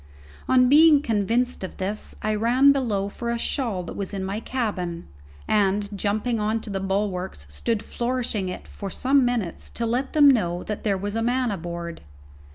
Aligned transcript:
On 0.49 0.67
being 0.67 1.03
convinced 1.03 1.63
of 1.63 1.77
this, 1.77 2.15
I 2.23 2.33
ran 2.33 2.71
below 2.71 3.07
for 3.07 3.29
a 3.29 3.37
shawl 3.37 3.83
that 3.83 3.95
was 3.95 4.15
in 4.15 4.23
my 4.25 4.39
cabin, 4.39 5.05
and, 5.47 5.95
jumping 5.95 6.39
on 6.39 6.59
to 6.61 6.71
the 6.71 6.79
bulwarks, 6.79 7.45
stood 7.51 7.83
flourishing 7.83 8.49
it 8.49 8.67
for 8.67 8.89
some 8.89 9.23
minutes 9.23 9.69
to 9.69 9.85
let 9.85 10.13
them 10.13 10.27
know 10.27 10.63
that 10.63 10.83
there 10.83 10.97
was 10.97 11.13
a 11.13 11.21
man 11.21 11.51
aboard. 11.51 12.01